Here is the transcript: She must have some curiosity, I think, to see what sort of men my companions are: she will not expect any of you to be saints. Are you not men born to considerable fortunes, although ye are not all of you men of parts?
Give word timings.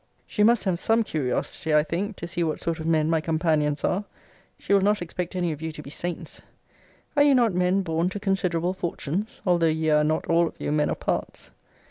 She 0.25 0.41
must 0.41 0.63
have 0.63 0.79
some 0.79 1.03
curiosity, 1.03 1.75
I 1.75 1.83
think, 1.83 2.15
to 2.15 2.25
see 2.27 2.43
what 2.43 2.59
sort 2.59 2.79
of 2.79 2.87
men 2.87 3.07
my 3.07 3.21
companions 3.21 3.83
are: 3.83 4.03
she 4.57 4.73
will 4.73 4.81
not 4.81 4.99
expect 4.99 5.35
any 5.35 5.51
of 5.51 5.61
you 5.61 5.71
to 5.73 5.83
be 5.83 5.91
saints. 5.91 6.41
Are 7.15 7.21
you 7.21 7.35
not 7.35 7.53
men 7.53 7.83
born 7.83 8.09
to 8.09 8.19
considerable 8.19 8.73
fortunes, 8.73 9.41
although 9.45 9.67
ye 9.67 9.91
are 9.91 10.03
not 10.03 10.25
all 10.25 10.47
of 10.47 10.59
you 10.59 10.71
men 10.71 10.89
of 10.89 10.99
parts? 10.99 11.51